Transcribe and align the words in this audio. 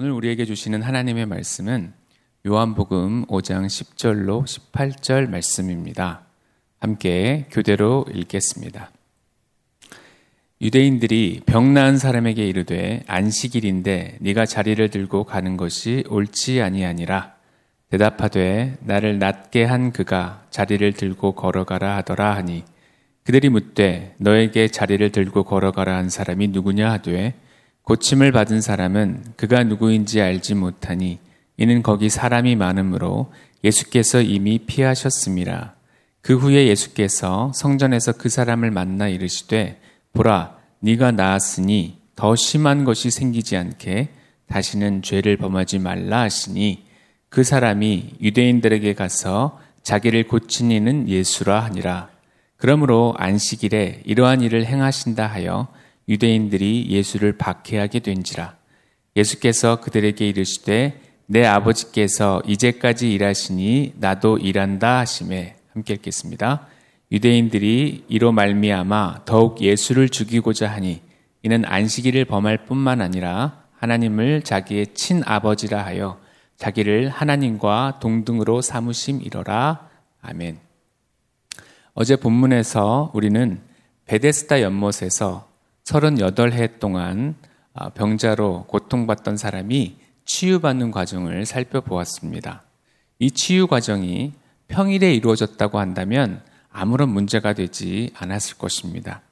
오늘 0.00 0.12
우리에게 0.12 0.46
주시는 0.46 0.80
하나님의 0.80 1.26
말씀은 1.26 1.92
요한복음 2.46 3.26
5장 3.26 3.66
10절로 3.66 4.46
18절 4.46 5.28
말씀입니다. 5.28 6.22
함께 6.78 7.44
교대로 7.50 8.06
읽겠습니다. 8.10 8.90
유대인들이 10.62 11.42
병 11.44 11.74
나은 11.74 11.98
사람에게 11.98 12.48
이르되 12.48 13.02
안식일인데 13.08 14.16
네가 14.20 14.46
자리를 14.46 14.88
들고 14.88 15.24
가는 15.24 15.58
것이 15.58 16.04
옳지 16.08 16.62
아니하니라 16.62 17.34
대답하되 17.90 18.78
나를 18.80 19.18
낫게 19.18 19.64
한 19.64 19.92
그가 19.92 20.46
자리를 20.48 20.90
들고 20.94 21.32
걸어가라 21.32 21.96
하더라 21.96 22.36
하니 22.36 22.64
그들이 23.24 23.50
묻되 23.50 24.14
너에게 24.16 24.68
자리를 24.68 25.12
들고 25.12 25.42
걸어가라 25.42 25.94
한 25.94 26.08
사람이 26.08 26.48
누구냐 26.48 26.90
하되 26.90 27.34
고침을 27.90 28.30
받은 28.30 28.60
사람은 28.60 29.20
그가 29.34 29.64
누구인지 29.64 30.20
알지 30.20 30.54
못하니 30.54 31.18
이는 31.56 31.82
거기 31.82 32.08
사람이 32.08 32.54
많으므로 32.54 33.32
예수께서 33.64 34.22
이미 34.22 34.60
피하셨습니다. 34.60 35.74
그 36.22 36.36
후에 36.36 36.68
예수께서 36.68 37.50
성전에서 37.52 38.12
그 38.12 38.28
사람을 38.28 38.70
만나 38.70 39.08
이르시되 39.08 39.80
보라 40.12 40.56
네가 40.78 41.10
나았으니 41.10 41.98
더 42.14 42.36
심한 42.36 42.84
것이 42.84 43.10
생기지 43.10 43.56
않게 43.56 44.10
다시는 44.46 45.02
죄를 45.02 45.36
범하지 45.36 45.80
말라 45.80 46.20
하시니 46.20 46.84
그 47.28 47.42
사람이 47.42 48.18
유대인들에게 48.20 48.94
가서 48.94 49.58
자기를 49.82 50.28
고친 50.28 50.70
이는 50.70 51.08
예수라 51.08 51.58
하니라. 51.64 52.08
그러므로 52.56 53.16
안식일에 53.18 54.02
이러한 54.04 54.42
일을 54.42 54.64
행하신다 54.64 55.26
하여 55.26 55.66
유대인들이 56.10 56.88
예수를 56.90 57.38
박해하게 57.38 58.00
된지라. 58.00 58.56
예수께서 59.16 59.80
그들에게 59.80 60.28
이르시되 60.28 61.00
내 61.26 61.46
아버지께서 61.46 62.42
이제까지 62.46 63.12
일하시니 63.12 63.94
나도 63.98 64.38
일한다 64.38 64.98
하심에 64.98 65.56
함께 65.72 65.94
읽겠습니다. 65.94 66.66
유대인들이 67.12 68.04
이로 68.08 68.32
말미암아 68.32 69.22
더욱 69.24 69.60
예수를 69.60 70.08
죽이고자 70.08 70.68
하니 70.68 71.00
이는 71.42 71.64
안식일을 71.64 72.24
범할 72.24 72.66
뿐만 72.66 73.00
아니라 73.00 73.62
하나님을 73.78 74.42
자기의 74.42 74.88
친아버지라 74.94 75.84
하여 75.84 76.20
자기를 76.56 77.08
하나님과 77.08 78.00
동등으로 78.02 78.60
삼으심이러라. 78.60 79.88
아멘. 80.22 80.58
어제 81.94 82.16
본문에서 82.16 83.12
우리는 83.14 83.60
베데스다 84.06 84.60
연못에서 84.60 85.49
38해 85.90 86.78
동안 86.78 87.34
아, 87.74 87.90
병자로 87.90 88.64
고통받던 88.68 89.36
사람이 89.36 89.96
치유받는 90.24 90.90
과정을 90.90 91.46
살펴보았습니다. 91.46 92.62
이 93.18 93.30
치유 93.30 93.66
과정이 93.66 94.32
평일에 94.68 95.12
이루어졌다고 95.14 95.78
한다면 95.78 96.42
아무런 96.70 97.08
문제가 97.08 97.52
되지 97.52 98.10
않았을 98.16 98.58
것입니다. 98.58 99.22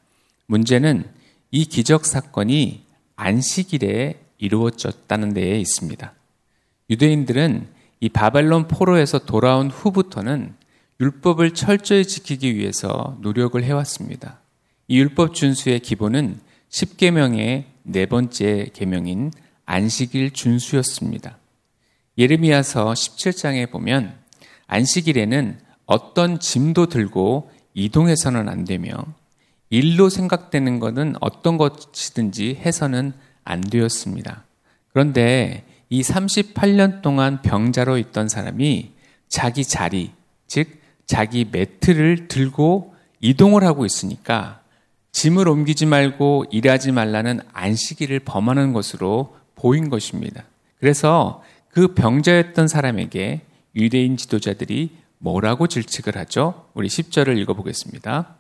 문제는 0.46 1.04
이 1.50 1.64
기적 1.64 2.04
사건이 2.04 2.84
안식일에 3.16 4.20
이루어졌다는 4.38 5.34
데에 5.34 5.58
있습니다. 5.60 6.12
유대인들은 6.90 7.68
이 8.00 8.08
바벨론 8.08 8.68
포로에서 8.68 9.20
돌아온 9.20 9.70
후부터는 9.70 10.54
율법을 11.00 11.54
철저히 11.54 12.04
지키기 12.04 12.56
위해서 12.56 13.16
노력을 13.20 13.62
해왔습니다. 13.62 14.40
이 14.88 14.98
율법 14.98 15.34
준수의 15.34 15.80
기본은 15.80 16.40
10계명의 16.70 17.64
네 17.82 18.06
번째 18.06 18.68
계명인 18.72 19.32
안식일 19.64 20.32
준수였습니다. 20.32 21.38
예레미야서 22.16 22.92
17장에 22.92 23.70
보면 23.70 24.14
안식일에는 24.66 25.58
어떤 25.86 26.38
짐도 26.38 26.86
들고 26.86 27.50
이동해서는 27.74 28.48
안 28.48 28.64
되며 28.64 28.92
일로 29.70 30.08
생각되는 30.08 30.80
것은 30.80 31.14
어떤 31.20 31.58
것이든지 31.58 32.56
해서는 32.56 33.12
안 33.44 33.60
되었습니다. 33.60 34.44
그런데 34.92 35.64
이 35.90 36.02
38년 36.02 37.02
동안 37.02 37.40
병자로 37.42 37.98
있던 37.98 38.28
사람이 38.28 38.92
자기 39.28 39.64
자리, 39.64 40.10
즉 40.46 40.68
자기 41.06 41.46
매트를 41.50 42.28
들고 42.28 42.94
이동을 43.20 43.64
하고 43.64 43.86
있으니까 43.86 44.57
짐을 45.18 45.48
옮기지 45.48 45.86
말고 45.86 46.44
일하지 46.52 46.92
말라는 46.92 47.40
안식일을 47.52 48.20
범하는 48.20 48.72
것으로 48.72 49.34
보인 49.56 49.90
것입니다. 49.90 50.44
그래서 50.78 51.42
그 51.70 51.92
병자였던 51.94 52.68
사람에게 52.68 53.40
유대인 53.74 54.16
지도자들이 54.16 54.90
뭐라고 55.18 55.66
질책을 55.66 56.16
하죠? 56.18 56.68
우리 56.74 56.86
10절을 56.86 57.36
읽어보겠습니다. 57.38 58.36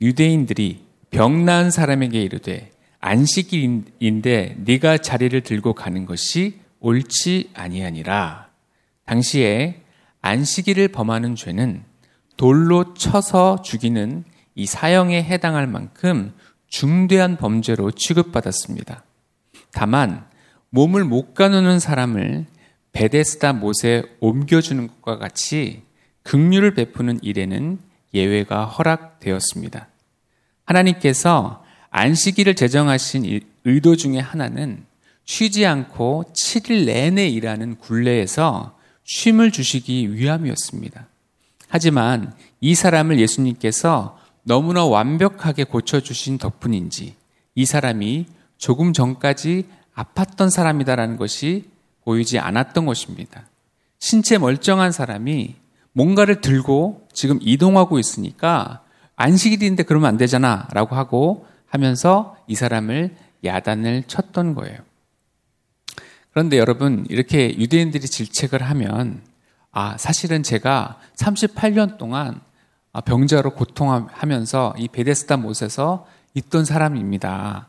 유대인들이 0.00 0.84
병 1.10 1.44
나은 1.44 1.72
사람에게 1.72 2.22
이르되 2.22 2.70
안식일인데 3.00 4.58
네가 4.58 4.98
자리를 4.98 5.40
들고 5.40 5.72
가는 5.72 6.06
것이 6.06 6.60
옳지 6.78 7.50
아니하니라. 7.52 8.46
당시에 9.06 9.82
안식일을 10.20 10.86
범하는 10.86 11.34
죄는 11.34 11.82
돌로 12.36 12.94
쳐서 12.94 13.60
죽이는 13.62 14.22
이 14.54 14.66
사형에 14.66 15.22
해당할 15.22 15.66
만큼 15.66 16.32
중대한 16.68 17.36
범죄로 17.36 17.90
취급받았습니다. 17.90 19.04
다만 19.72 20.24
몸을 20.70 21.04
못 21.04 21.34
가누는 21.34 21.78
사람을 21.78 22.46
베데스다 22.92 23.54
못에 23.54 24.02
옮겨주는 24.20 24.86
것과 24.86 25.18
같이 25.18 25.82
극류를 26.22 26.74
베푸는 26.74 27.18
일에는 27.22 27.78
예외가 28.14 28.64
허락되었습니다. 28.64 29.88
하나님께서 30.64 31.64
안식일을 31.90 32.54
제정하신 32.54 33.40
의도 33.64 33.96
중에 33.96 34.18
하나는 34.18 34.84
쉬지 35.24 35.66
않고 35.66 36.24
7일 36.34 36.86
내내 36.86 37.28
일하는 37.28 37.76
굴레에서 37.76 38.78
쉼을 39.04 39.50
주시기 39.50 40.14
위함이었습니다. 40.14 41.06
하지만 41.68 42.34
이 42.60 42.74
사람을 42.74 43.18
예수님께서 43.18 44.18
너무나 44.42 44.84
완벽하게 44.84 45.64
고쳐주신 45.64 46.38
덕분인지 46.38 47.16
이 47.54 47.66
사람이 47.66 48.26
조금 48.58 48.92
전까지 48.92 49.66
아팠던 49.94 50.50
사람이다라는 50.50 51.16
것이 51.16 51.70
보이지 52.04 52.38
않았던 52.38 52.86
것입니다. 52.86 53.46
신체 53.98 54.38
멀쩡한 54.38 54.90
사람이 54.92 55.54
뭔가를 55.92 56.40
들고 56.40 57.06
지금 57.12 57.38
이동하고 57.40 57.98
있으니까 57.98 58.82
안식일인데 59.16 59.84
그러면 59.84 60.08
안 60.08 60.16
되잖아 60.16 60.68
라고 60.72 60.96
하고 60.96 61.46
하면서 61.66 62.36
이 62.46 62.54
사람을 62.54 63.14
야단을 63.44 64.04
쳤던 64.06 64.54
거예요. 64.54 64.78
그런데 66.30 66.58
여러분, 66.58 67.04
이렇게 67.10 67.56
유대인들이 67.58 68.06
질책을 68.06 68.62
하면, 68.62 69.22
아, 69.70 69.96
사실은 69.98 70.42
제가 70.42 70.98
38년 71.16 71.98
동안 71.98 72.40
병자로 73.00 73.54
고통하면서 73.54 74.74
이 74.78 74.88
베데스다 74.88 75.38
못에서 75.38 76.06
있던 76.34 76.64
사람입니다. 76.64 77.68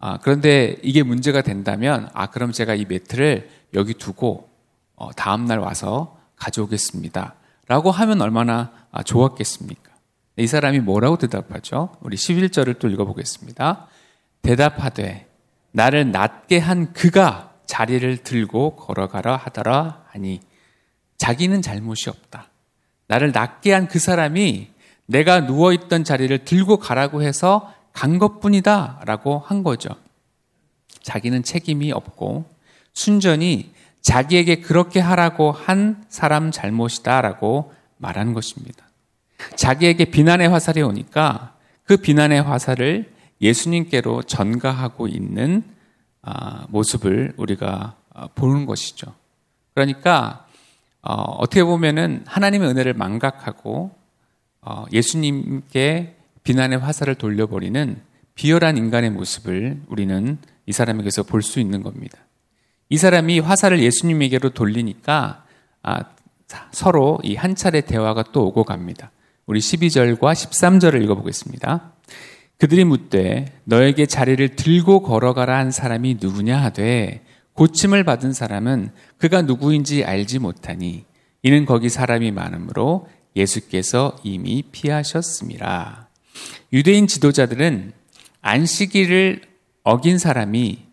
아, 0.00 0.18
그런데 0.18 0.76
이게 0.82 1.02
문제가 1.02 1.42
된다면, 1.42 2.10
아, 2.12 2.26
그럼 2.26 2.52
제가 2.52 2.74
이 2.74 2.84
매트를 2.84 3.48
여기 3.74 3.94
두고, 3.94 4.50
어, 4.96 5.12
다음날 5.12 5.58
와서 5.58 6.18
가져오겠습니다. 6.36 7.34
라고 7.68 7.90
하면 7.90 8.20
얼마나 8.20 8.72
아, 8.90 9.02
좋았겠습니까? 9.02 9.92
이 10.36 10.46
사람이 10.46 10.80
뭐라고 10.80 11.16
대답하죠? 11.16 11.96
우리 12.00 12.16
11절을 12.16 12.78
또 12.78 12.88
읽어보겠습니다. 12.88 13.86
대답하되, 14.42 15.28
나를 15.72 16.10
낫게 16.10 16.58
한 16.58 16.92
그가 16.92 17.52
자리를 17.66 18.18
들고 18.18 18.76
걸어가라 18.76 19.36
하더라 19.36 20.04
하니 20.08 20.40
자기는 21.16 21.62
잘못이 21.62 22.10
없다. 22.10 22.48
나를 23.06 23.32
낫게 23.32 23.72
한 23.72 23.88
그 23.88 23.98
사람이 23.98 24.68
내가 25.06 25.40
누워있던 25.40 26.04
자리를 26.04 26.44
들고 26.44 26.78
가라고 26.78 27.22
해서 27.22 27.72
간 27.92 28.18
것뿐이다 28.18 29.02
라고 29.04 29.38
한 29.38 29.62
거죠. 29.62 29.90
자기는 31.02 31.42
책임이 31.42 31.92
없고 31.92 32.46
순전히 32.92 33.72
자기에게 34.00 34.56
그렇게 34.60 35.00
하라고 35.00 35.52
한 35.52 36.04
사람 36.08 36.50
잘못이다 36.50 37.20
라고 37.20 37.72
말한 37.98 38.32
것입니다. 38.32 38.84
자기에게 39.56 40.06
비난의 40.06 40.48
화살이 40.48 40.82
오니까 40.82 41.54
그 41.84 41.96
비난의 41.96 42.42
화살을 42.42 43.12
예수님께로 43.40 44.22
전가하고 44.22 45.08
있는 45.08 45.62
아, 46.22 46.66
모습을 46.70 47.34
우리가 47.36 47.96
아, 48.14 48.28
보는 48.34 48.64
것이죠. 48.64 49.14
그러니까 49.74 50.43
어, 51.06 51.14
어떻게 51.38 51.62
보면은 51.62 52.22
하나님의 52.26 52.68
은혜를 52.70 52.94
망각하고 52.94 53.90
어, 54.62 54.84
예수님께 54.92 56.16
비난의 56.44 56.78
화살을 56.78 57.14
돌려버리는 57.16 58.00
비열한 58.34 58.78
인간의 58.78 59.10
모습을 59.10 59.80
우리는 59.88 60.38
이 60.66 60.72
사람에게서 60.72 61.24
볼 61.24 61.42
수 61.42 61.60
있는 61.60 61.82
겁니다. 61.82 62.18
이 62.88 62.96
사람이 62.96 63.38
화살을 63.40 63.80
예수님에게로 63.82 64.50
돌리니까 64.50 65.44
아, 65.82 66.00
서로 66.72 67.18
이 67.22 67.34
한 67.36 67.54
차례 67.54 67.80
대화가 67.82 68.24
또 68.32 68.46
오고 68.46 68.64
갑니다. 68.64 69.10
우리 69.46 69.60
12절과 69.60 70.32
13절을 70.32 71.02
읽어보겠습니다. 71.02 71.92
그들이 72.58 72.84
묻되 72.84 73.52
너에게 73.64 74.06
자리를 74.06 74.56
들고 74.56 75.02
걸어가라 75.02 75.58
한 75.58 75.70
사람이 75.70 76.18
누구냐 76.20 76.62
하되 76.62 77.23
고침을 77.54 78.04
받은 78.04 78.32
사람은 78.32 78.90
그가 79.18 79.42
누구인지 79.42 80.04
알지 80.04 80.38
못하니 80.38 81.04
이는 81.42 81.66
거기 81.66 81.88
사람이 81.88 82.30
많으므로 82.32 83.08
예수께서 83.36 84.16
이미 84.22 84.62
피하셨습니다. 84.70 86.08
유대인 86.72 87.06
지도자들은 87.06 87.92
안식일을 88.42 89.42
어긴 89.82 90.18
사람이 90.18 90.84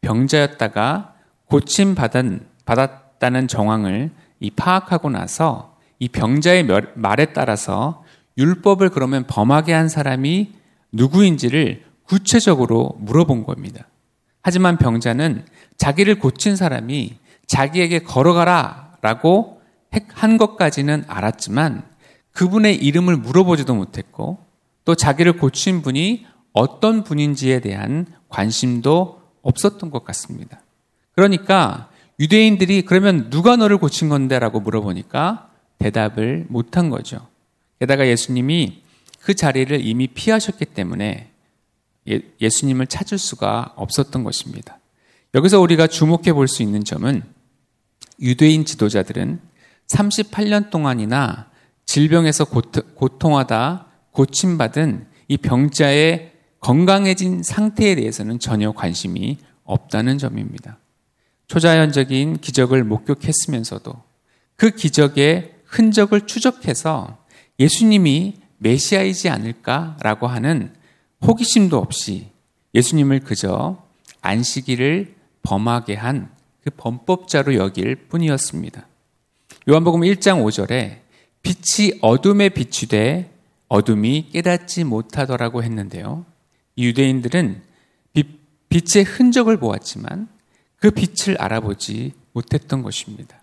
병자였다가 0.00 1.14
고침 1.46 1.94
받은, 1.94 2.46
받았다는 2.64 3.48
정황을 3.48 4.10
이 4.40 4.50
파악하고 4.50 5.10
나서 5.10 5.76
이 5.98 6.08
병자의 6.08 6.66
말에 6.94 7.26
따라서 7.26 8.04
율법을 8.38 8.90
그러면 8.90 9.26
범하게 9.26 9.72
한 9.72 9.88
사람이 9.88 10.52
누구인지를 10.90 11.84
구체적으로 12.04 12.96
물어본 12.98 13.44
겁니다. 13.44 13.86
하지만 14.42 14.76
병자는 14.76 15.44
자기를 15.76 16.18
고친 16.18 16.56
사람이 16.56 17.16
자기에게 17.46 18.00
걸어가라 18.00 18.96
라고 19.00 19.60
한 20.14 20.38
것까지는 20.38 21.04
알았지만 21.06 21.84
그분의 22.32 22.76
이름을 22.76 23.16
물어보지도 23.16 23.74
못했고 23.74 24.38
또 24.84 24.94
자기를 24.94 25.34
고친 25.34 25.82
분이 25.82 26.26
어떤 26.52 27.04
분인지에 27.04 27.60
대한 27.60 28.06
관심도 28.28 29.20
없었던 29.42 29.90
것 29.90 30.04
같습니다. 30.04 30.60
그러니까 31.14 31.88
유대인들이 32.20 32.82
그러면 32.82 33.30
누가 33.30 33.56
너를 33.56 33.78
고친 33.78 34.08
건데 34.08 34.38
라고 34.38 34.60
물어보니까 34.60 35.50
대답을 35.78 36.46
못한 36.48 36.90
거죠. 36.90 37.26
게다가 37.80 38.06
예수님이 38.06 38.82
그 39.20 39.34
자리를 39.34 39.84
이미 39.84 40.06
피하셨기 40.06 40.66
때문에 40.66 41.31
예, 42.08 42.48
수님을 42.48 42.86
찾을 42.86 43.18
수가 43.18 43.74
없었던 43.76 44.24
것입니다. 44.24 44.78
여기서 45.34 45.60
우리가 45.60 45.86
주목해 45.86 46.32
볼 46.32 46.48
수 46.48 46.62
있는 46.62 46.84
점은 46.84 47.22
유대인 48.20 48.64
지도자들은 48.64 49.40
38년 49.88 50.70
동안이나 50.70 51.50
질병에서 51.86 52.44
고통하다 52.44 53.86
고침받은 54.12 55.06
이 55.28 55.36
병자의 55.38 56.32
건강해진 56.60 57.42
상태에 57.42 57.94
대해서는 57.94 58.38
전혀 58.38 58.72
관심이 58.72 59.38
없다는 59.64 60.18
점입니다. 60.18 60.78
초자연적인 61.48 62.38
기적을 62.38 62.84
목격했으면서도 62.84 63.92
그 64.56 64.70
기적의 64.70 65.54
흔적을 65.64 66.26
추적해서 66.26 67.18
예수님이 67.58 68.36
메시아이지 68.58 69.28
않을까라고 69.28 70.26
하는 70.26 70.72
호기심도 71.26 71.78
없이 71.78 72.30
예수님을 72.74 73.20
그저 73.20 73.82
안식일을 74.22 75.14
범하게 75.42 75.94
한 75.94 76.42
그 76.62 76.70
범법자로 76.70 77.56
여길 77.56 77.96
뿐이었습니다. 78.08 78.86
요한복음 79.68 80.02
1장 80.02 80.44
5절에 80.44 81.00
빛이 81.42 81.98
어둠에 82.00 82.50
비추되 82.50 83.30
어둠이 83.68 84.28
깨닫지 84.32 84.84
못하더라고 84.84 85.62
했는데요. 85.62 86.24
유대인들은 86.78 87.62
빛의 88.68 89.04
흔적을 89.04 89.58
보았지만 89.58 90.28
그 90.76 90.90
빛을 90.90 91.40
알아보지 91.40 92.12
못했던 92.32 92.82
것입니다. 92.82 93.42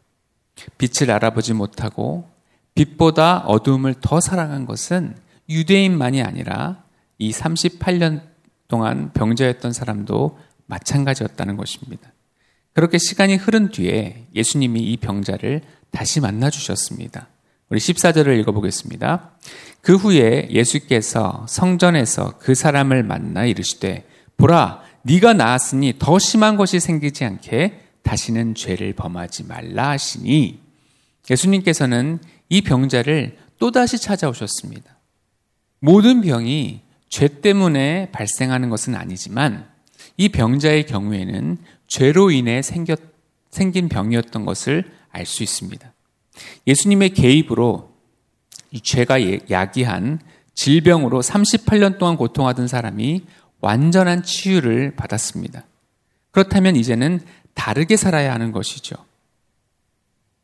빛을 0.78 1.12
알아보지 1.12 1.54
못하고 1.54 2.28
빛보다 2.74 3.40
어둠을 3.40 3.96
더 4.02 4.20
사랑한 4.20 4.66
것은 4.66 5.16
유대인만이 5.50 6.22
아니라 6.24 6.84
이 7.19 7.31
38년 7.31 8.21
동안 8.68 9.12
병자였던 9.13 9.74
사람도 9.74 10.39
마찬가지였다는 10.66 11.57
것입니다. 11.57 12.12
그렇게 12.74 12.98
시간이 12.98 13.36
흐른 13.36 13.69
뒤에 13.69 14.27
예수님이 14.33 14.81
이 14.81 14.98
병자를 14.98 15.62
다시 15.92 16.21
만나 16.21 16.50
주셨습니다. 16.50 17.27
우리 17.69 17.80
14절을 17.80 18.39
읽어보겠습니다. 18.39 19.31
그 19.81 19.95
후에 19.95 20.48
예수께서 20.50 21.45
성전에서 21.48 22.38
그 22.39 22.56
사람을 22.56 23.04
만나 23.04 23.45
이르시되 23.45 24.07
보라 24.38 24.81
네가 25.04 25.33
나았으니 25.33 25.95
더 26.00 26.19
심한 26.19 26.56
것이 26.56 26.80
생기지 26.80 27.25
않게 27.25 27.80
다시는 28.04 28.56
죄를 28.56 28.94
범하지 28.94 29.45
말라 29.45 29.89
하시니 29.89 30.60
예수님께서는 31.30 32.19
이 32.50 32.62
병자를 32.62 33.38
또다시 33.60 34.00
찾아오셨습니다. 34.00 34.98
모든 35.80 36.21
병이 36.21 36.81
죄 37.09 37.27
때문에 37.27 38.09
발생하는 38.11 38.69
것은 38.69 38.95
아니지만 38.95 39.67
이 40.17 40.29
병자의 40.29 40.85
경우에는 40.85 41.57
죄로 41.88 42.31
인해 42.31 42.61
생겼, 42.61 43.00
생긴 43.50 43.89
병이었던 43.89 44.45
것을 44.45 44.85
알 45.11 45.25
수 45.25 45.44
있습니다. 45.44 45.91
예수님의 46.67 47.09
개입으로 47.09 47.91
이 48.71 48.79
죄가 48.79 49.21
예, 49.23 49.39
야기한 49.50 50.19
질병으로 50.53 51.21
38년 51.21 51.97
동안 51.97 52.15
고통하던 52.15 52.67
사람이 52.67 53.23
완전한 53.59 54.23
치유를 54.23 54.95
받았습니다. 54.95 55.65
그렇다면 56.31 56.75
이제는 56.75 57.21
다르게 57.56 57.97
살아야 57.97 58.33
하는 58.33 58.51
것이죠. 58.51 58.95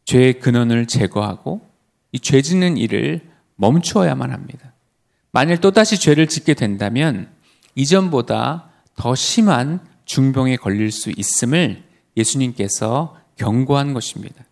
죄의 0.06 0.39
근원을 0.39 0.88
제거하고 0.88 1.62
이 2.12 2.19
죄 2.19 2.41
짓는 2.41 2.77
일을 2.77 3.21
멈추어야만 3.56 4.31
합니다. 4.31 4.73
만일 5.36 5.58
또다시 5.58 6.00
죄를 6.00 6.28
짓게 6.28 6.54
된다면 6.54 7.28
이전보다 7.76 8.70
더 8.96 9.16
심한 9.16 9.86
중병에 10.06 10.56
걸릴 10.56 10.94
수 10.94 11.12
있음을 11.14 11.84
예수님께서 12.16 13.18
경고한 13.36 13.94
것입니다. 13.94 14.46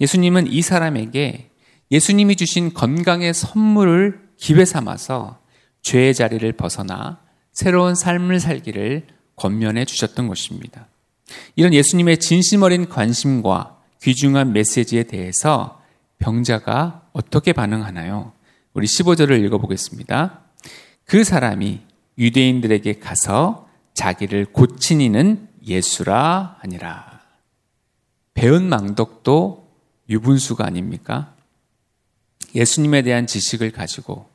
예수님은 0.00 0.48
이 0.48 0.60
사람에게 0.60 1.50
예수님이 1.92 2.34
주신 2.34 2.74
건강의 2.74 3.32
선물을 3.32 4.30
기회 4.36 4.64
삼아서 4.64 5.38
죄의 5.82 6.14
자리를 6.14 6.50
벗어나 6.54 7.20
새로운 7.52 7.94
삶을 7.94 8.40
살기를 8.40 9.06
권면해 9.36 9.84
주셨던 9.84 10.26
것입니다. 10.26 10.88
이런 11.54 11.72
예수님의 11.72 12.18
진심 12.18 12.64
어린 12.64 12.88
관심과 12.88 13.78
귀중한 14.02 14.52
메시지에 14.52 15.04
대해서 15.04 15.80
병자가 16.18 17.02
어떻게 17.12 17.52
반응하나요? 17.52 18.32
우리 18.78 18.86
15절을 18.86 19.44
읽어보겠습니다. 19.44 20.40
그 21.04 21.24
사람이 21.24 21.80
유대인들에게 22.16 23.00
가서 23.00 23.68
자기를 23.92 24.46
고친 24.52 25.00
이는 25.00 25.48
예수라 25.66 26.58
하니라. 26.60 27.20
배은 28.34 28.68
망덕도 28.68 29.68
유분수가 30.08 30.64
아닙니까? 30.64 31.34
예수님에 32.54 33.02
대한 33.02 33.26
지식을 33.26 33.72
가지고 33.72 34.28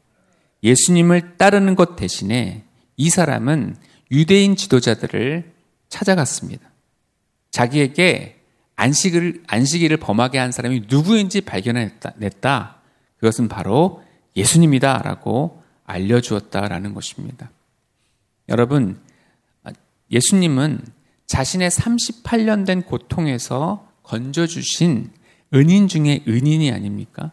예수님을 0.62 1.38
따르는 1.38 1.76
것 1.76 1.96
대신에 1.96 2.66
이 2.98 3.10
사람은 3.10 3.78
유대인 4.12 4.58
지도자들을 4.58 5.54
찾아갔습니다. 5.88 6.70
자기에게 7.50 8.42
안식을, 8.76 9.44
안식일을 9.48 9.96
범하게 9.98 10.38
한 10.38 10.52
사람이 10.52 10.88
누구인지 10.90 11.40
발견했다. 11.40 12.82
그것은 13.20 13.48
바로 13.48 14.04
예수님이다. 14.36 15.00
라고 15.04 15.62
알려주었다라는 15.86 16.94
것입니다. 16.94 17.52
여러분, 18.50 19.00
예수님은 20.12 20.82
자신의 21.26 21.70
38년 21.70 22.66
된 22.66 22.84
고통에서 22.84 23.88
건져주신 24.04 25.12
은인 25.54 25.88
중에 25.88 26.24
은인이 26.28 26.72
아닙니까? 26.72 27.32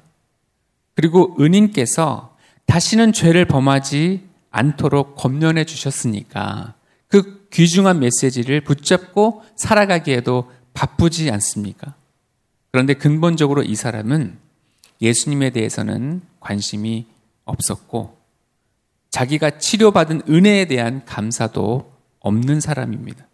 그리고 0.95 1.37
은인께서 1.41 2.37
다시는 2.67 3.13
죄를 3.13 3.47
범하지 3.47 4.29
않도록 4.51 5.17
권면해 5.17 5.65
주셨으니까 5.65 6.75
그 7.09 7.49
귀중한 7.53 7.99
메시지를 7.99 8.61
붙잡고 8.63 9.43
살아가기에도 9.57 10.51
바쁘지 10.75 11.31
않습니까? 11.31 11.95
그런데 12.71 12.95
근본적으로 12.95 13.63
이 13.63 13.75
사람은 13.75 14.39
예수님에 15.03 15.51
대해서는 15.51 16.21
관심이 16.41 17.07
없었고 17.45 18.19
자기가 19.11 19.59
치료받은 19.59 20.23
은혜에 20.29 20.67
대한 20.67 21.05
감사도 21.05 21.93
없는 22.21 22.61
사람입니다. 22.61 23.27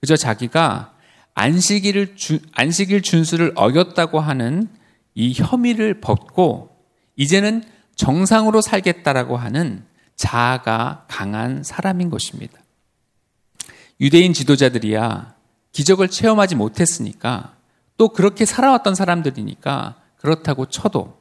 그저 0.00 0.16
자기가 0.16 0.94
안식일을 1.34 2.16
주, 2.16 2.40
안식일 2.52 3.02
준수를 3.02 3.52
어겼다고 3.54 4.20
하는 4.20 4.68
이 5.14 5.32
혐의를 5.32 6.00
벗고 6.00 6.76
이제는 7.16 7.64
정상으로 7.94 8.60
살겠다라고 8.60 9.36
하는 9.36 9.84
자아가 10.16 11.04
강한 11.08 11.62
사람인 11.62 12.10
것입니다. 12.10 12.58
유대인 14.00 14.32
지도자들이야 14.32 15.34
기적을 15.72 16.08
체험하지 16.08 16.56
못했으니까 16.56 17.56
또 17.96 18.08
그렇게 18.08 18.44
살아왔던 18.44 18.94
사람들이니까 18.94 20.00
그렇다고 20.16 20.66
쳐도 20.66 21.19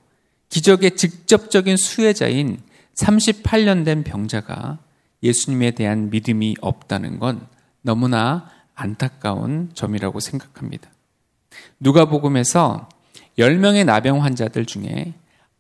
기적의 0.50 0.96
직접적인 0.96 1.77
수혜자인 1.77 2.62
38년 2.96 3.86
된 3.86 4.03
병자가 4.03 4.79
예수님에 5.24 5.72
대한 5.72 6.10
믿음이 6.10 6.56
없다는 6.62 7.20
건 7.20 7.48
너무나 7.82 8.50
안타까운 8.75 9.72
점이라고 9.74 10.20
생각합니다. 10.20 10.89
누가복음에서 11.79 12.89
10명의 13.38 13.86
나병 13.86 14.24
환자들 14.24 14.65
중에 14.65 15.13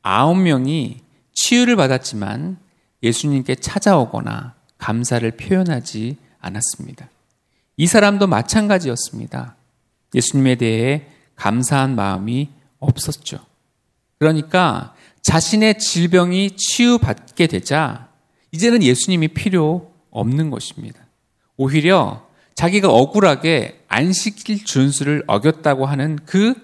9명이 0.03 0.99
치유를 1.33 1.75
받았지만 1.75 2.57
예수님께 3.03 3.55
찾아오거나 3.55 4.55
감사를 4.77 5.29
표현하지 5.31 6.17
않았습니다. 6.39 7.09
이 7.77 7.87
사람도 7.87 8.27
마찬가지였습니다. 8.27 9.55
예수님에 10.13 10.55
대해 10.55 11.07
감사한 11.35 11.95
마음이 11.95 12.49
없었죠. 12.79 13.48
그러니까 14.19 14.93
자신의 15.21 15.79
질병이 15.79 16.51
치유받게 16.51 17.47
되자 17.47 18.09
이제는 18.51 18.83
예수님이 18.83 19.29
필요 19.29 19.93
없는 20.11 20.49
것입니다. 20.49 20.99
오히려 21.57 22.27
자기가 22.55 22.89
억울하게 22.89 23.85
안식일 23.87 24.65
준수를 24.65 25.23
어겼다고 25.27 25.85
하는 25.85 26.17
그 26.25 26.55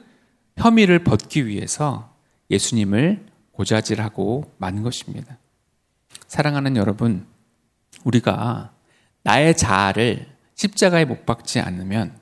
혐의를 0.58 1.04
벗기 1.04 1.48
위해서 1.48 2.14
예수님을 2.50 3.26
고자질하고 3.52 4.52
만 4.58 4.84
것입니다. 4.84 5.38
사랑하는 6.28 6.76
여러분, 6.76 7.26
우리가 8.04 8.74
나의 9.24 9.56
자아를 9.56 10.28
십자가에 10.56 11.06
못 11.06 11.26
박지 11.26 11.60
않으면 11.60 12.18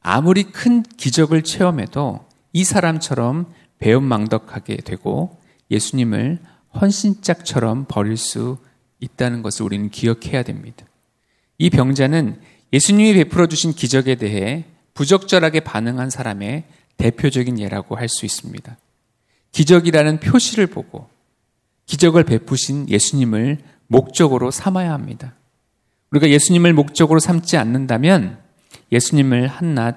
아무리 0.00 0.44
큰 0.44 0.82
기적을 0.82 1.42
체험해도 1.42 2.26
이 2.54 2.64
사람처럼 2.64 3.52
배은망덕하게 3.80 4.76
되고 4.76 5.38
예수님을 5.70 6.38
헌신짝처럼 6.80 7.84
버릴 7.86 8.16
수 8.16 8.58
있다는 9.00 9.42
것을 9.42 9.66
우리는 9.66 9.90
기억해야 9.90 10.42
됩니다. 10.44 10.86
이 11.58 11.68
병자는 11.68 12.40
예수님이 12.72 13.14
베풀어 13.14 13.48
주신 13.48 13.72
기적에 13.72 14.14
대해 14.14 14.64
부적절하게 14.94 15.60
반응한 15.60 16.10
사람의 16.10 16.64
대표적인 16.96 17.58
예라고 17.58 17.96
할 17.96 18.08
수 18.08 18.24
있습니다. 18.24 18.76
기적이라는 19.50 20.20
표시를 20.20 20.68
보고 20.68 21.08
기적을 21.86 22.22
베푸신 22.24 22.88
예수님을 22.88 23.58
목적으로 23.88 24.50
삼아야 24.52 24.92
합니다. 24.92 25.34
우리가 26.12 26.28
예수님을 26.28 26.72
목적으로 26.72 27.18
삼지 27.18 27.56
않는다면 27.56 28.38
예수님을 28.92 29.48
한낱 29.48 29.96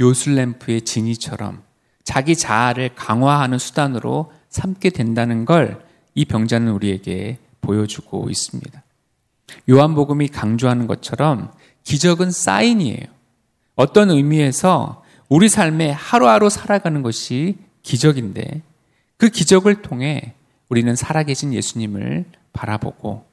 요술램프의 0.00 0.82
진이처럼 0.82 1.67
자기 2.08 2.34
자아를 2.36 2.94
강화하는 2.94 3.58
수단으로 3.58 4.32
삼게 4.48 4.88
된다는 4.90 5.44
걸 5.44 5.88
이 6.18 6.24
병자는 6.24 6.72
우리에게 6.72 7.38
보여주고 7.60 8.28
있습니다. 8.28 8.82
요한복음이 9.70 10.26
강조하는 10.26 10.88
것처럼 10.88 11.52
기적은 11.84 12.32
사인이에요. 12.32 13.04
어떤 13.76 14.10
의미에서 14.10 15.04
우리 15.28 15.48
삶에 15.48 15.92
하루하루 15.92 16.50
살아가는 16.50 17.02
것이 17.02 17.56
기적인데 17.82 18.62
그 19.16 19.28
기적을 19.28 19.80
통해 19.82 20.34
우리는 20.68 20.96
살아계신 20.96 21.54
예수님을 21.54 22.24
바라보고 22.52 23.24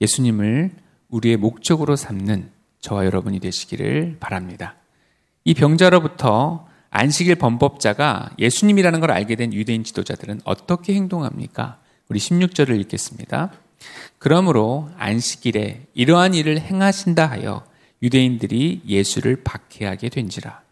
예수님을 0.00 0.70
우리의 1.08 1.38
목적으로 1.38 1.96
삼는 1.96 2.50
저와 2.80 3.04
여러분이 3.04 3.40
되시기를 3.40 4.18
바랍니다. 4.20 4.76
이 5.42 5.54
병자로부터 5.54 6.68
안식일 6.90 7.34
범법자가 7.36 8.30
예수님이라는 8.38 9.00
걸 9.00 9.10
알게 9.10 9.36
된 9.36 9.52
유대인 9.52 9.84
지도자들은 9.84 10.40
어떻게 10.44 10.94
행동합니까? 10.94 11.78
우리 12.08 12.18
16절을 12.18 12.80
읽겠습니다. 12.80 13.52
그러므로 14.18 14.90
안식일에 14.96 15.86
이러한 15.94 16.34
일을 16.34 16.60
행하신다 16.60 17.26
하여 17.26 17.64
유대인들이 18.02 18.82
예수를 18.86 19.42
박해하게 19.44 20.08
된지라. 20.08 20.62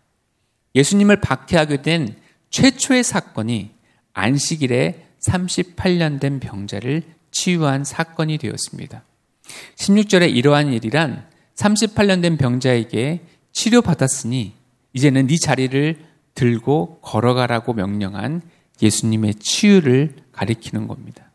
예수님을 0.75 1.21
박해하게 1.21 1.83
된 1.83 2.17
최초의 2.51 3.05
사건이 3.05 3.71
안식일에 4.15 5.07
38년 5.27 6.21
된 6.21 6.41
병자를 6.41 7.03
치유한 7.31 7.85
사건이 7.85 8.39
되었습니다. 8.39 9.03
16절에 9.77 10.35
이러한 10.35 10.73
일이란 10.73 11.27
38년 11.57 12.23
된 12.23 12.37
병자에게 12.37 13.21
치료받았으니 13.53 14.55
이제는 14.97 15.27
네 15.27 15.37
자리를 15.37 15.99
들고 16.35 17.01
걸어가라고 17.03 17.75
명령한 17.75 18.41
예수님의 18.81 19.35
치유를 19.35 20.17
가리키는 20.33 20.89
겁니다. 20.89 21.31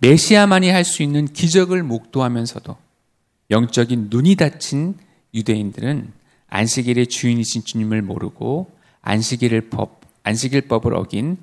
메시아만이 0.00 0.68
할 0.70 0.84
수 0.84 1.04
있는 1.04 1.26
기적을 1.26 1.84
목도하면서도 1.84 2.76
영적인 3.52 4.08
눈이 4.10 4.34
닫힌 4.34 4.96
유대인들은 5.32 6.12
안식일의 6.48 7.06
주인이신 7.06 7.62
주님을 7.64 8.02
모르고 8.02 8.72
안식일을 9.02 9.70
법, 9.70 10.00
안식일법을 10.24 10.96
어긴 10.96 11.36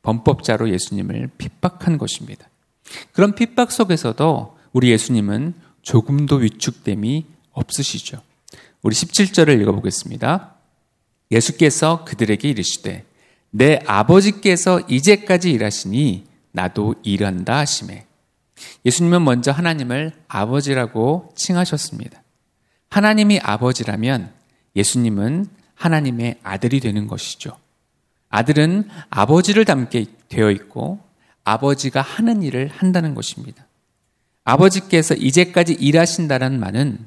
범법자로 0.00 0.70
예수님을 0.70 1.28
핍박한 1.36 1.98
것입니다. 1.98 2.48
그런 3.12 3.34
핍박 3.34 3.70
속에서도 3.70 4.56
우리 4.72 4.90
예수님은 4.92 5.52
조금도 5.82 6.36
위축됨이 6.36 7.26
없으시죠. 7.52 8.22
우리 8.82 8.94
17절을 8.94 9.60
읽어보겠습니다. 9.62 10.53
예수께서 11.30 12.04
그들에게 12.04 12.48
이르시되 12.48 13.04
내 13.50 13.80
아버지께서 13.86 14.80
이제까지 14.88 15.50
일하시니 15.50 16.24
나도 16.52 16.94
일한다 17.02 17.58
하심에 17.58 18.06
예수님은 18.84 19.24
먼저 19.24 19.50
하나님을 19.50 20.12
아버지라고 20.28 21.32
칭하셨습니다. 21.36 22.22
하나님이 22.90 23.40
아버지라면 23.40 24.32
예수님은 24.76 25.46
하나님의 25.74 26.38
아들이 26.42 26.80
되는 26.80 27.06
것이죠. 27.06 27.56
아들은 28.28 28.88
아버지를 29.10 29.64
닮게 29.64 30.06
되어 30.28 30.50
있고 30.50 31.00
아버지가 31.44 32.00
하는 32.00 32.42
일을 32.42 32.68
한다는 32.68 33.14
것입니다. 33.14 33.66
아버지께서 34.44 35.14
이제까지 35.14 35.74
일하신다는 35.74 36.58
말은 36.60 37.06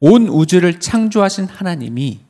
온 0.00 0.28
우주를 0.28 0.80
창조하신 0.80 1.46
하나님이 1.46 2.20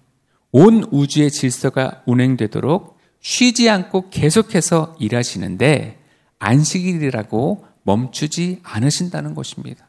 온 0.53 0.87
우주의 0.91 1.31
질서가 1.31 2.03
운행되도록 2.07 2.99
쉬지 3.21 3.69
않고 3.69 4.11
계속해서 4.11 4.97
일하시는데 4.99 5.99
안식일이라고 6.39 7.67
멈추지 7.83 8.61
않으신다는 8.63 9.35
것입니다. 9.35 9.89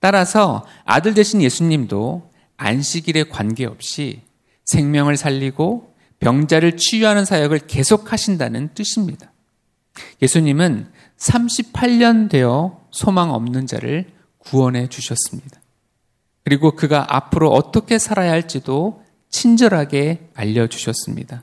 따라서 0.00 0.66
아들 0.84 1.14
되신 1.14 1.42
예수님도 1.42 2.30
안식일에 2.56 3.24
관계없이 3.24 4.22
생명을 4.64 5.16
살리고 5.16 5.94
병자를 6.20 6.76
치유하는 6.76 7.24
사역을 7.24 7.60
계속하신다는 7.66 8.74
뜻입니다. 8.74 9.32
예수님은 10.22 10.88
38년 11.16 12.28
되어 12.28 12.80
소망 12.90 13.32
없는 13.32 13.66
자를 13.66 14.06
구원해 14.38 14.88
주셨습니다. 14.88 15.60
그리고 16.44 16.72
그가 16.72 17.16
앞으로 17.16 17.50
어떻게 17.50 17.98
살아야 17.98 18.30
할지도 18.30 19.02
친절하게 19.30 20.28
알려주셨습니다. 20.34 21.42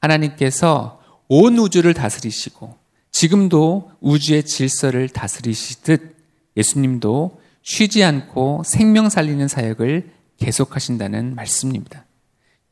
하나님께서 0.00 1.00
온 1.28 1.58
우주를 1.58 1.94
다스리시고 1.94 2.76
지금도 3.10 3.90
우주의 4.00 4.42
질서를 4.44 5.08
다스리시듯 5.08 6.16
예수님도 6.56 7.40
쉬지 7.62 8.04
않고 8.04 8.62
생명 8.66 9.08
살리는 9.08 9.48
사역을 9.48 10.10
계속하신다는 10.38 11.34
말씀입니다. 11.34 12.04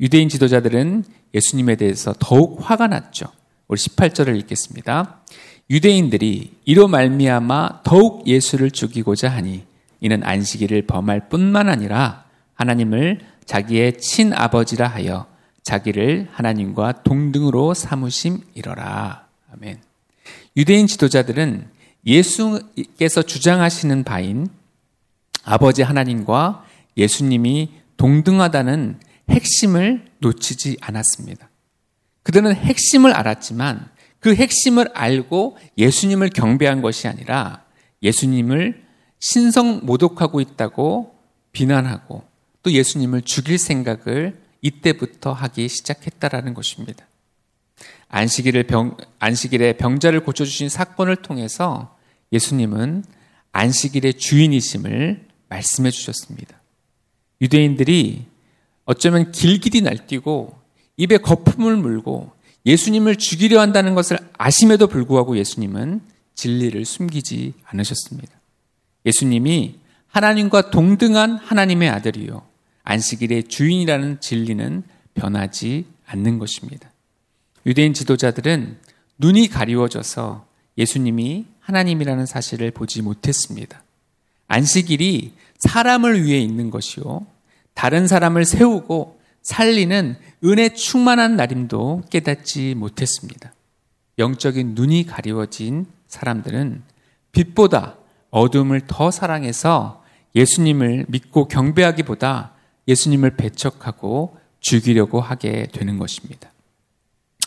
유대인 0.01 0.29
지도자들은 0.29 1.05
예수님에 1.35 1.77
대해서 1.77 2.15
더욱 2.19 2.59
화가 2.61 2.89
났죠. 2.89 3.27
우리 3.69 3.79
18절을 3.79 4.37
읽겠습니다. 4.41 5.23
유대인들이 5.71 6.53
이로 6.65 6.89
말미암아 6.89 7.83
더욱 7.85 8.27
예수를 8.27 8.71
죽이고자 8.71 9.31
하니 9.31 9.65
이는 10.01 10.23
안식일을 10.25 10.83
범할 10.83 11.29
뿐만 11.29 11.69
아니라 11.69 12.25
하나님을 12.55 13.21
자기의 13.44 13.99
친아버지라 13.99 14.87
하여 14.87 15.26
자기를 15.62 16.28
하나님과 16.32 17.02
동등으로 17.02 17.75
삼으심이러라. 17.75 19.26
아멘. 19.52 19.80
유대인 20.56 20.87
지도자들은 20.87 21.68
예수께서 22.04 23.22
주장하시는 23.22 24.04
바인 24.04 24.49
아버지 25.44 25.82
하나님과 25.82 26.64
예수님이 26.96 27.72
동등하다는 27.96 29.00
핵심을 29.30 30.04
놓치지 30.18 30.78
않았습니다. 30.80 31.49
그들은 32.22 32.54
핵심을 32.54 33.12
알았지만 33.12 33.88
그 34.20 34.34
핵심을 34.34 34.90
알고 34.94 35.58
예수님을 35.78 36.30
경배한 36.30 36.82
것이 36.82 37.08
아니라 37.08 37.64
예수님을 38.02 38.82
신성 39.20 39.80
모독하고 39.84 40.40
있다고 40.40 41.14
비난하고 41.52 42.25
또 42.62 42.73
예수님을 42.73 43.23
죽일 43.23 43.59
생각을 43.59 44.40
이때부터 44.61 45.33
하기 45.33 45.69
시작했다라는 45.69 46.54
것입니다. 46.54 47.07
안식일을 48.09 48.64
병, 48.64 48.97
안식일에 49.19 49.75
병자를 49.75 50.21
고쳐주신 50.21 50.69
사건을 50.69 51.16
통해서 51.16 51.97
예수님은 52.33 53.04
안식일의 53.52 54.14
주인이심을 54.14 55.26
말씀해 55.49 55.90
주셨습니다. 55.90 56.61
유대인들이 57.40 58.26
어쩌면 58.85 59.33
길길이 59.33 59.81
날뛰고 59.81 60.59
입에 60.97 61.19
거품을 61.19 61.76
물고 61.76 62.33
예수님을 62.64 63.16
죽이려 63.16 63.61
한다는 63.61 63.95
것을 63.95 64.19
아심에도 64.38 64.87
불구하고 64.87 65.37
예수님은 65.37 66.00
진리를 66.35 66.85
숨기지 66.85 67.54
않으셨습니다. 67.64 68.33
예수님이 69.04 69.81
하나님과 70.07 70.71
동등한 70.71 71.37
하나님의 71.37 71.88
아들이요. 71.88 72.51
안식일의 72.85 73.45
주인이라는 73.45 74.21
진리는 74.21 74.83
변하지 75.15 75.87
않는 76.07 76.39
것입니다. 76.39 76.91
유대인 77.67 77.95
지도자들은 77.95 78.79
눈이 79.19 79.49
가리워져서 79.49 80.47
예수님이 80.79 81.47
하나님이라는 81.61 82.27
사실을 82.27 82.71
보지 82.71 83.03
못했습니다. 83.03 83.83
안식일이 84.49 85.33
사람을 85.59 86.25
위해 86.25 86.41
있는 86.41 86.71
것이요. 86.71 87.25
다른 87.75 88.07
사람을 88.07 88.45
세우고 88.45 89.21
살리는 89.43 90.17
은혜 90.45 90.69
충만한 90.71 91.37
날임도 91.37 92.03
깨닫지 92.11 92.75
못했습니다. 92.75 93.55
영적인 94.19 94.75
눈이 94.75 95.07
가리워진 95.07 95.87
사람들은 96.09 96.83
빛보다 97.33 97.97
어둠을 98.31 98.83
더 98.87 99.11
사랑해서 99.11 100.03
예수님을 100.35 101.07
믿고 101.09 101.49
경배하기보다 101.49 102.51
예수님을 102.89 103.37
배척하고 103.37 104.37
죽이려고 104.61 105.21
하게 105.21 105.67
되는 105.73 105.99
것입니다. 105.99 106.51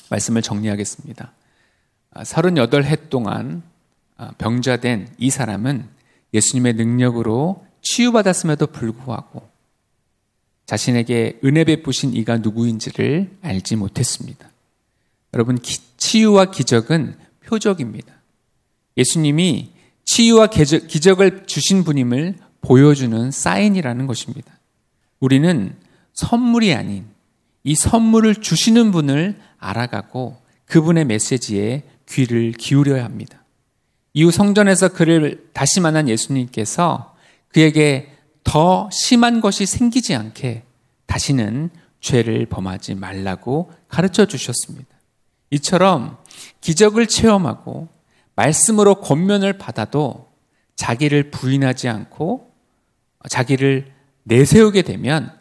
말씀을 0.09 0.41
정리하겠습니다. 0.41 1.31
38해 2.13 3.05
아, 3.05 3.09
동안 3.09 3.63
아, 4.17 4.31
병자된 4.37 5.15
이 5.17 5.29
사람은 5.29 5.87
예수님의 6.33 6.73
능력으로 6.73 7.65
치유받았음에도 7.81 8.67
불구하고 8.67 9.47
자신에게 10.65 11.39
은혜 11.43 11.63
베푸신 11.63 12.13
이가 12.13 12.37
누구인지를 12.37 13.37
알지 13.41 13.75
못했습니다. 13.75 14.49
여러분, 15.33 15.59
치유와 15.97 16.51
기적은 16.51 17.17
표적입니다. 17.45 18.13
예수님이 18.97 19.71
치유와 20.05 20.47
기적을 20.47 21.45
주신 21.45 21.83
분임을 21.83 22.37
보여주는 22.61 23.31
사인이라는 23.31 24.07
것입니다. 24.07 24.57
우리는 25.25 25.75
선물이 26.13 26.75
아닌 26.75 27.07
이 27.63 27.73
선물을 27.73 28.35
주시는 28.35 28.91
분을 28.91 29.39
알아가고 29.57 30.37
그분의 30.65 31.05
메시지에 31.05 31.81
귀를 32.07 32.51
기울여야 32.51 33.03
합니다. 33.03 33.43
이후 34.13 34.29
성전에서 34.29 34.89
그를 34.89 35.49
다시 35.51 35.79
만난 35.79 36.07
예수님께서 36.09 37.15
그에게 37.47 38.11
더 38.43 38.87
심한 38.91 39.41
것이 39.41 39.65
생기지 39.65 40.13
않게 40.13 40.63
다시는 41.07 41.71
죄를 42.01 42.45
범하지 42.45 42.93
말라고 42.93 43.71
가르쳐 43.87 44.27
주셨습니다. 44.27 44.87
이처럼 45.49 46.17
기적을 46.61 47.07
체험하고 47.07 47.87
말씀으로 48.35 49.01
권면을 49.01 49.53
받아도 49.53 50.29
자기를 50.75 51.31
부인하지 51.31 51.89
않고 51.89 52.51
자기를 53.27 53.94
내세우게 54.25 54.81
되면 54.81 55.31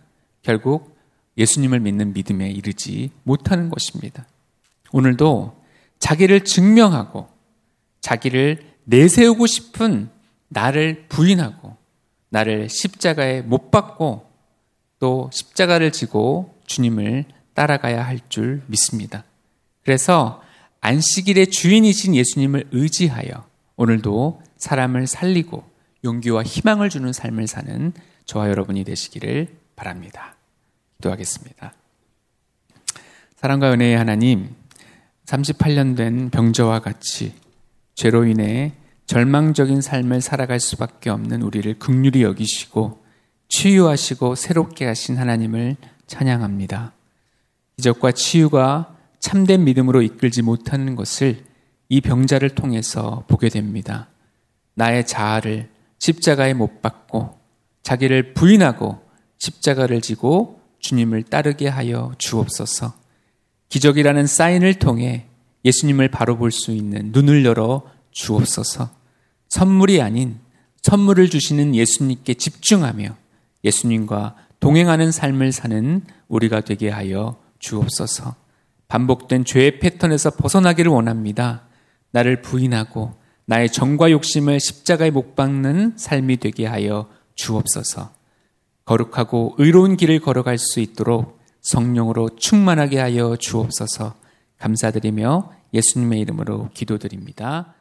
결국 0.43 0.97
예수님을 1.37 1.81
믿는 1.81 2.13
믿음에 2.13 2.51
이르지 2.51 3.11
못하는 3.25 3.69
것입니다. 3.69 4.27
오늘도 4.93 5.61
자기를 5.99 6.45
증명하고 6.45 7.29
자기를 8.01 8.75
내세우고 8.85 9.47
싶은 9.47 10.11
나를 10.49 11.07
부인하고 11.09 11.77
나를 12.29 12.69
십자가에 12.69 13.41
못 13.43 13.71
박고 13.71 14.31
또 14.99 15.31
십자가를 15.33 15.91
지고 15.91 16.55
주님을 16.67 17.25
따라가야 17.55 18.05
할 18.05 18.21
줄 18.29 18.63
믿습니다. 18.67 19.25
그래서 19.83 20.43
안식일의 20.81 21.49
주인이신 21.49 22.15
예수님을 22.15 22.69
의지하여 22.73 23.47
오늘도 23.77 24.43
사람을 24.59 25.07
살리고 25.07 25.65
용기와 26.05 26.43
희망을 26.43 26.91
주는 26.91 27.13
삶을 27.13 27.47
사는 27.47 27.93
저와 28.25 28.49
여러분이 28.49 28.85
되시기를 28.85 29.49
바랍니다. 29.77 30.37
기도하겠습니다. 30.97 31.75
사랑과 33.37 33.73
은혜의 33.73 33.97
하나님, 33.97 34.55
38년 35.27 35.97
된 35.97 36.31
병저와 36.31 36.81
같이 36.81 37.35
죄로 37.95 38.25
인해 38.25 38.73
절망적인 39.07 39.81
삶을 39.81 40.21
살아갈 40.21 40.61
수밖에 40.61 41.11
없는 41.11 41.43
우리를 41.43 41.79
극률히 41.79 42.23
여기시고 42.23 43.05
치유하시고 43.49 44.35
새롭게 44.35 44.87
하신 44.87 45.19
하나님을 45.19 45.77
찬양합니다. 46.07 46.93
기적과 47.77 48.13
치유가 48.13 48.97
참된 49.21 49.65
믿음으로 49.65 50.03
이끌지 50.03 50.43
못하는 50.43 50.97
것을 50.97 51.45
이 51.89 52.01
병자를 52.01 52.51
통해서 52.51 53.25
보게 53.29 53.49
됩니다. 53.49 54.09
나의 54.75 55.07
자아를 55.07 55.71
십자가에 55.99 56.55
못 56.55 56.83
박고 56.83 57.39
자기를 57.85 58.35
부인하고 58.35 59.01
십자가를 59.39 60.01
지고 60.01 60.61
주님을 60.81 61.23
따르게 61.25 61.69
하여 61.69 62.13
주옵소서. 62.19 62.95
기적이라는 63.69 64.27
사인을 64.27 64.75
통해 64.75 65.27
예수님을 65.65 66.09
바로 66.09 66.37
볼 66.37 66.51
수 66.51 66.73
있는 66.73 67.11
눈을 67.13 67.45
열어 67.45 67.83
주옵소서. 68.11 68.91
선물이 69.49 70.03
아닌 70.03 70.39
선물을 70.83 71.31
주시는 71.31 71.75
예수님께 71.75 72.35
집중하며 72.35 73.17
예수님과 73.65 74.37
동행하는 74.61 75.11
삶을 75.13 75.53
사는 75.53 76.03
우리가 76.29 76.61
되게 76.63 76.91
하여 76.91 77.37
주옵소서. 77.59 78.35
반복된 78.89 79.45
죄의 79.45 79.79
패턴에서 79.79 80.31
벗어나기를 80.31 80.91
원합니다. 80.91 81.63
나를 82.13 82.43
부인하고 82.43 83.15
나의 83.47 83.71
정과 83.71 84.11
욕심을 84.11 84.61
십자가에 84.61 85.11
못 85.11 85.35
박는 85.35 85.95
삶이 85.97 86.39
되게 86.39 86.67
하여 86.67 87.09
주옵소서. 87.35 88.11
거룩하고 88.85 89.55
의로운 89.59 89.97
길을 89.97 90.21
걸어갈 90.21 90.59
수 90.59 90.81
있도록 90.81 91.39
성령으로 91.63 92.37
충만하게 92.37 92.99
하여 93.01 93.37
주옵소서. 93.37 94.15
감사드리며 94.59 95.53
예수님의 95.73 96.21
이름으로 96.21 96.71
기도드립니다. 96.75 97.75